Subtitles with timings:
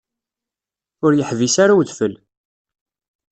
[1.05, 2.13] Ur yeḥbis ara udfel.